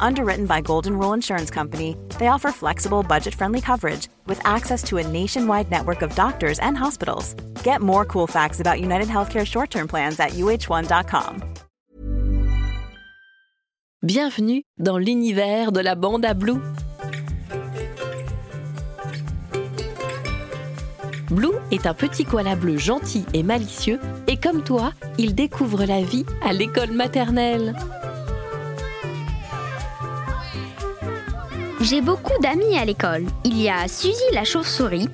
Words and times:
Underwritten 0.00 0.46
by 0.46 0.60
Golden 0.62 0.96
Rule 0.98 1.12
Insurance 1.12 1.50
Company, 1.50 1.96
they 2.18 2.28
offer 2.28 2.52
flexible, 2.52 3.02
budget 3.02 3.34
friendly 3.34 3.60
coverage 3.60 4.08
with 4.26 4.40
access 4.44 4.82
to 4.84 4.98
a 4.98 5.06
nationwide 5.06 5.70
network 5.70 6.02
of 6.02 6.14
doctors 6.14 6.58
and 6.60 6.76
hospitals. 6.76 7.34
Get 7.64 7.80
more 7.80 8.04
cool 8.04 8.26
facts 8.26 8.60
about 8.60 8.80
United 8.80 9.08
Healthcare 9.08 9.46
short 9.46 9.70
term 9.70 9.88
plans 9.88 10.18
at 10.20 10.30
uh1.com. 10.32 11.42
Bienvenue 14.02 14.62
dans 14.78 14.98
l'univers 14.98 15.72
de 15.72 15.80
la 15.80 15.94
bande 15.94 16.24
à 16.24 16.34
Blue. 16.34 16.60
Blue 21.30 21.54
est 21.72 21.86
un 21.86 21.94
petit 21.94 22.24
koala 22.24 22.54
bleu 22.54 22.78
gentil 22.78 23.26
et 23.34 23.42
malicieux 23.42 23.98
et 24.28 24.36
comme 24.36 24.62
toi, 24.62 24.92
il 25.18 25.34
découvre 25.34 25.84
la 25.84 26.02
vie 26.02 26.24
à 26.42 26.52
l'école 26.52 26.92
maternelle. 26.92 27.74
J'ai 31.80 32.00
beaucoup 32.00 32.32
d'amis 32.40 32.76
à 32.78 32.84
l'école. 32.84 33.26
Il 33.44 33.60
y 33.60 33.68
a 33.68 33.86
Suzy 33.86 34.14
la 34.32 34.44
chauve-souris. 34.44 35.08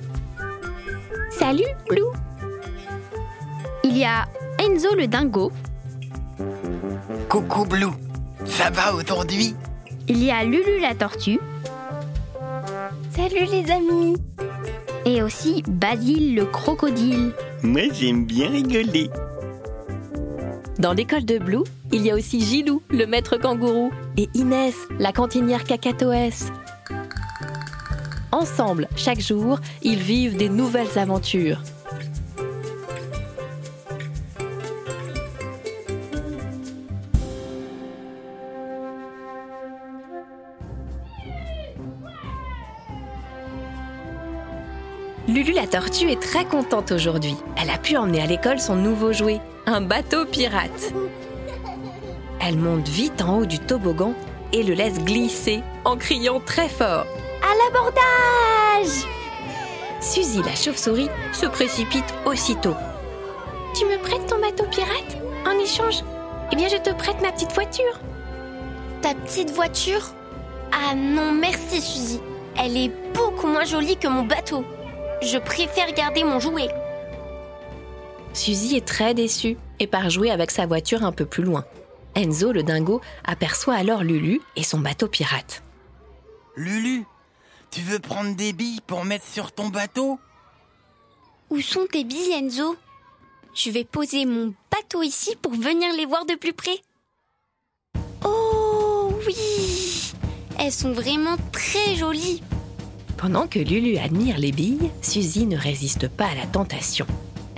Salut, 1.29 1.63
Blue. 1.89 2.01
Il 3.83 3.97
y 3.97 4.05
a 4.05 4.25
Enzo 4.59 4.95
le 4.95 5.07
dingo. 5.07 5.51
Coucou 7.27 7.65
Blue, 7.65 7.91
ça 8.45 8.69
va 8.69 8.93
aujourd'hui? 8.95 9.55
Il 10.07 10.23
y 10.23 10.31
a 10.31 10.43
Lulu 10.43 10.79
la 10.79 10.95
tortue. 10.95 11.39
Salut 13.15 13.45
les 13.51 13.69
amis. 13.69 14.15
Et 15.05 15.21
aussi 15.21 15.63
Basile 15.67 16.35
le 16.35 16.45
crocodile. 16.45 17.33
Moi 17.61 17.83
j'aime 17.91 18.25
bien 18.25 18.49
rigoler. 18.49 19.09
Dans 20.79 20.93
l'école 20.93 21.25
de 21.25 21.37
Blue, 21.37 21.63
il 21.91 22.01
y 22.01 22.11
a 22.11 22.15
aussi 22.15 22.41
Gilou, 22.41 22.81
le 22.89 23.05
maître 23.05 23.37
kangourou, 23.37 23.91
et 24.17 24.27
Inès, 24.33 24.75
la 24.99 25.11
cantinière 25.11 25.63
cacatoès. 25.63 26.51
Ensemble, 28.33 28.87
chaque 28.95 29.19
jour, 29.19 29.59
ils 29.83 29.99
vivent 29.99 30.37
des 30.37 30.49
nouvelles 30.49 30.97
aventures. 30.97 31.61
Lulu 45.27 45.51
la 45.51 45.67
tortue 45.67 46.09
est 46.09 46.19
très 46.19 46.43
contente 46.43 46.91
aujourd'hui. 46.91 47.35
Elle 47.55 47.69
a 47.69 47.77
pu 47.77 47.97
emmener 47.97 48.23
à 48.23 48.25
l'école 48.25 48.59
son 48.59 48.75
nouveau 48.75 49.13
jouet, 49.13 49.41
un 49.67 49.81
bateau 49.81 50.25
pirate. 50.25 50.91
Elle 52.41 52.57
monte 52.57 52.89
vite 52.89 53.21
en 53.21 53.37
haut 53.37 53.45
du 53.45 53.59
toboggan 53.59 54.15
et 54.53 54.63
le 54.63 54.73
laisse 54.73 54.97
glisser 55.03 55.61
en 55.85 55.97
criant 55.97 56.39
très 56.39 56.67
fort. 56.67 57.05
À 57.43 57.53
l'abordage 57.55 59.05
Suzy 60.01 60.41
la 60.43 60.55
chauve-souris 60.55 61.09
se 61.33 61.45
précipite 61.45 62.13
aussitôt. 62.25 62.75
Tu 63.75 63.85
me 63.85 63.97
prêtes 64.01 64.25
ton 64.27 64.39
bateau 64.39 64.65
pirate 64.71 65.17
En 65.45 65.59
échange, 65.59 66.03
eh 66.51 66.55
bien 66.55 66.69
je 66.69 66.77
te 66.77 66.93
prête 66.93 67.21
ma 67.21 67.31
petite 67.31 67.53
voiture. 67.53 67.99
Ta 69.01 69.13
petite 69.13 69.51
voiture? 69.51 70.13
Ah 70.71 70.95
non, 70.95 71.31
merci 71.33 71.81
Suzy. 71.81 72.21
Elle 72.57 72.77
est 72.77 72.91
beaucoup 73.13 73.47
moins 73.47 73.65
jolie 73.65 73.97
que 73.97 74.07
mon 74.07 74.23
bateau. 74.23 74.63
Je 75.21 75.37
préfère 75.37 75.91
garder 75.93 76.23
mon 76.23 76.39
jouet. 76.39 76.69
Suzy 78.33 78.75
est 78.75 78.87
très 78.87 79.13
déçue 79.13 79.57
et 79.79 79.87
part 79.87 80.09
jouer 80.09 80.31
avec 80.31 80.49
sa 80.49 80.65
voiture 80.65 81.03
un 81.03 81.11
peu 81.11 81.25
plus 81.25 81.43
loin. 81.43 81.65
Enzo, 82.15 82.51
le 82.51 82.63
dingo, 82.63 83.01
aperçoit 83.25 83.75
alors 83.75 84.03
Lulu 84.03 84.41
et 84.55 84.63
son 84.63 84.79
bateau 84.79 85.07
pirate. 85.07 85.63
Lulu, 86.55 87.05
tu 87.73 87.81
veux 87.81 87.99
prendre 87.99 88.35
des 88.35 88.53
billes 88.53 88.81
pour 88.85 89.03
mettre 89.03 89.25
sur 89.25 89.51
ton 89.51 89.69
bateau? 89.69 90.19
Où 91.49 91.59
sont 91.59 91.87
tes 91.91 92.03
billes, 92.03 92.33
Enzo? 92.33 92.75
Je 93.55 93.71
vais 93.71 93.83
poser 93.83 94.25
mon 94.25 94.53
bateau 94.71 95.01
ici 95.01 95.35
pour 95.41 95.53
venir 95.53 95.91
les 95.97 96.05
voir 96.05 96.25
de 96.25 96.35
plus 96.35 96.53
près. 96.53 96.77
Oh 98.23 99.11
oui 99.25 100.13
Elles 100.59 100.71
sont 100.71 100.91
vraiment 100.91 101.35
très 101.51 101.95
jolies. 101.95 102.43
Pendant 103.17 103.47
que 103.47 103.59
Lulu 103.59 103.97
admire 103.97 104.37
les 104.37 104.51
billes, 104.51 104.91
Suzy 105.01 105.47
ne 105.47 105.57
résiste 105.57 106.07
pas 106.07 106.27
à 106.27 106.35
la 106.35 106.45
tentation. 106.45 107.07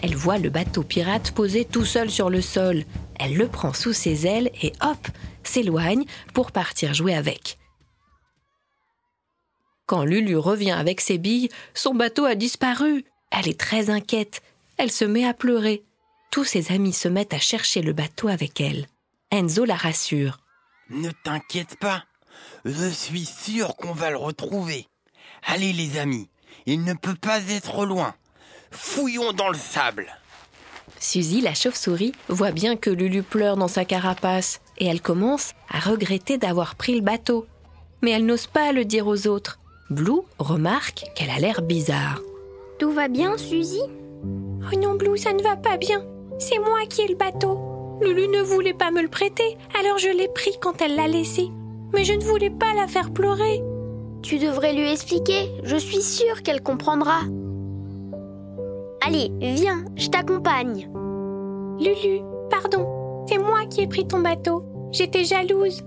Elle 0.01 0.15
voit 0.15 0.37
le 0.37 0.49
bateau 0.49 0.83
pirate 0.83 1.31
posé 1.31 1.65
tout 1.65 1.85
seul 1.85 2.09
sur 2.09 2.29
le 2.29 2.41
sol. 2.41 2.85
Elle 3.19 3.35
le 3.35 3.47
prend 3.47 3.73
sous 3.73 3.93
ses 3.93 4.27
ailes 4.27 4.51
et 4.61 4.71
hop, 4.81 5.07
s'éloigne 5.43 6.05
pour 6.33 6.53
partir 6.53 6.93
jouer 6.93 7.15
avec. 7.15 7.57
Quand 9.85 10.03
Lulu 10.03 10.37
revient 10.37 10.71
avec 10.71 10.99
ses 11.01 11.17
billes, 11.17 11.49
son 11.73 11.93
bateau 11.93 12.25
a 12.25 12.35
disparu. 12.35 13.05
Elle 13.31 13.47
est 13.47 13.59
très 13.59 13.89
inquiète. 13.89 14.41
Elle 14.77 14.91
se 14.91 15.05
met 15.05 15.25
à 15.25 15.33
pleurer. 15.33 15.83
Tous 16.31 16.43
ses 16.43 16.71
amis 16.71 16.93
se 16.93 17.07
mettent 17.07 17.33
à 17.33 17.39
chercher 17.39 17.81
le 17.81 17.93
bateau 17.93 18.27
avec 18.27 18.59
elle. 18.59 18.87
Enzo 19.31 19.63
la 19.63 19.75
rassure. 19.75 20.39
Ne 20.89 21.09
t'inquiète 21.23 21.77
pas, 21.79 22.03
je 22.63 22.89
suis 22.89 23.25
sûr 23.25 23.75
qu'on 23.75 23.93
va 23.93 24.11
le 24.11 24.17
retrouver. 24.17 24.87
Allez 25.43 25.73
les 25.73 25.97
amis, 25.97 26.29
il 26.65 26.83
ne 26.83 26.93
peut 26.93 27.15
pas 27.15 27.41
être 27.49 27.85
loin. 27.85 28.15
Fouillons 28.71 29.33
dans 29.33 29.49
le 29.49 29.57
sable. 29.57 30.07
Suzy, 30.99 31.41
la 31.41 31.53
chauve-souris, 31.53 32.13
voit 32.27 32.51
bien 32.51 32.75
que 32.75 32.89
Lulu 32.89 33.23
pleure 33.23 33.57
dans 33.57 33.67
sa 33.67 33.85
carapace 33.85 34.61
et 34.77 34.85
elle 34.85 35.01
commence 35.01 35.53
à 35.69 35.79
regretter 35.79 36.37
d'avoir 36.37 36.75
pris 36.75 36.95
le 36.95 37.01
bateau. 37.01 37.47
Mais 38.01 38.11
elle 38.11 38.25
n'ose 38.25 38.47
pas 38.47 38.71
le 38.71 38.85
dire 38.85 39.07
aux 39.07 39.27
autres. 39.27 39.59
Blue 39.91 40.21
remarque 40.39 41.11
qu'elle 41.13 41.29
a 41.29 41.37
l'air 41.37 41.61
bizarre. 41.61 42.19
Tout 42.79 42.91
va 42.91 43.07
bien, 43.07 43.37
Suzy? 43.37 43.83
Oh 43.83 44.75
non, 44.81 44.95
Blue, 44.95 45.15
ça 45.15 45.31
ne 45.31 45.43
va 45.43 45.55
pas 45.57 45.77
bien. 45.77 46.03
C'est 46.39 46.57
moi 46.57 46.79
qui 46.89 47.01
ai 47.01 47.07
le 47.07 47.15
bateau. 47.15 47.59
Lulu 48.01 48.27
ne 48.27 48.41
voulait 48.41 48.73
pas 48.73 48.89
me 48.89 49.03
le 49.03 49.07
prêter, 49.09 49.57
alors 49.79 49.99
je 49.99 50.09
l'ai 50.09 50.27
pris 50.27 50.57
quand 50.59 50.81
elle 50.81 50.95
l'a 50.95 51.07
laissé. 51.07 51.51
Mais 51.93 52.03
je 52.03 52.13
ne 52.13 52.23
voulais 52.23 52.49
pas 52.49 52.73
la 52.75 52.87
faire 52.87 53.13
pleurer. 53.13 53.61
Tu 54.23 54.39
devrais 54.39 54.73
lui 54.73 54.91
expliquer. 54.91 55.51
Je 55.61 55.75
suis 55.75 56.01
sûre 56.01 56.41
qu'elle 56.41 56.63
comprendra. 56.63 57.19
Allez, 59.05 59.31
viens, 59.39 59.85
je 59.95 60.07
t'accompagne. 60.09 60.89
Lulu, 61.79 62.21
pardon, 62.49 63.25
c'est 63.29 63.37
moi 63.37 63.67
qui 63.69 63.81
ai 63.81 63.87
pris 63.87 64.07
ton 64.07 64.21
bateau. 64.21 64.63
J'étais 64.91 65.25
jalouse. 65.25 65.83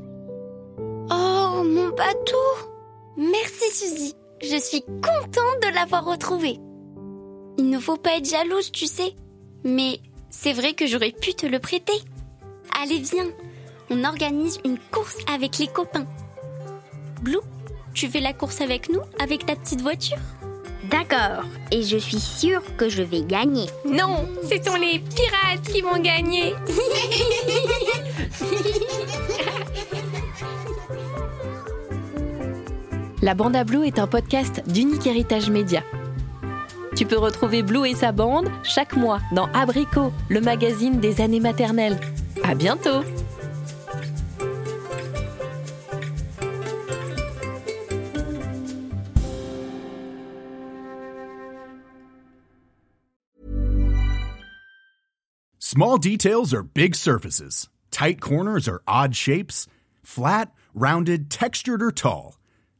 Oh, 1.10 1.64
mon 1.64 1.88
bateau 1.88 2.68
Merci 3.18 3.70
Suzy. 3.72 4.14
Je 4.40 4.56
suis 4.56 4.82
contente 4.82 5.62
de 5.62 5.74
l'avoir 5.74 6.04
retrouvé. 6.04 6.60
Il 7.58 7.68
ne 7.68 7.80
faut 7.80 7.96
pas 7.96 8.16
être 8.16 8.30
jalouse, 8.30 8.70
tu 8.70 8.86
sais. 8.86 9.16
Mais 9.64 9.98
c'est 10.30 10.52
vrai 10.52 10.74
que 10.74 10.86
j'aurais 10.86 11.10
pu 11.10 11.34
te 11.34 11.44
le 11.44 11.58
prêter. 11.58 12.00
Allez, 12.80 13.00
viens. 13.00 13.26
On 13.90 14.04
organise 14.04 14.60
une 14.64 14.78
course 14.92 15.16
avec 15.34 15.58
les 15.58 15.66
copains. 15.66 16.06
Blue, 17.20 17.40
tu 17.92 18.08
fais 18.08 18.20
la 18.20 18.32
course 18.32 18.60
avec 18.60 18.88
nous, 18.88 19.00
avec 19.18 19.46
ta 19.46 19.56
petite 19.56 19.80
voiture? 19.80 20.18
D'accord, 20.88 21.42
et 21.72 21.82
je 21.82 21.98
suis 21.98 22.20
sûre 22.20 22.62
que 22.76 22.88
je 22.88 23.02
vais 23.02 23.22
gagner. 23.22 23.66
Non, 23.84 24.28
ce 24.44 24.62
sont 24.62 24.76
les 24.76 25.00
pirates 25.00 25.62
qui 25.72 25.80
vont 25.80 25.98
gagner. 25.98 26.54
La 33.28 33.34
Bande 33.34 33.56
à 33.56 33.64
Blue 33.64 33.86
est 33.86 33.98
un 33.98 34.06
podcast 34.06 34.62
d'Unique 34.66 35.06
Héritage 35.06 35.50
Média. 35.50 35.82
Tu 36.96 37.04
peux 37.04 37.18
retrouver 37.18 37.62
Blue 37.62 37.86
et 37.86 37.94
sa 37.94 38.10
bande 38.10 38.48
chaque 38.64 38.96
mois 38.96 39.20
dans 39.32 39.52
Abricot, 39.52 40.14
le 40.30 40.40
magazine 40.40 40.98
des 40.98 41.20
années 41.20 41.38
maternelles. 41.38 42.00
À 42.42 42.54
bientôt! 42.54 43.04
Small 55.58 55.98
details 55.98 56.54
are 56.54 56.62
big 56.62 56.94
surfaces. 56.94 57.68
Tight 57.90 58.22
corners 58.22 58.66
are 58.66 58.80
odd 58.88 59.14
shapes. 59.14 59.66
Flat, 60.02 60.46
rounded, 60.74 61.28
textured, 61.28 61.82
or 61.82 61.92
tall. 61.92 62.37